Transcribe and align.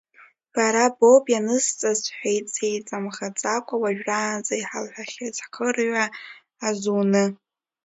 Бара 0.53 0.85
боуп 0.97 1.25
ианызҵаз,– 1.31 1.97
сҳәеит 2.03 2.45
сеиҵамхаӡакәа, 2.55 3.75
уажәраанӡа 3.81 4.55
иҳалҳәахьаз 4.57 5.37
хырҩа 5.51 6.05
азуны. 6.67 7.25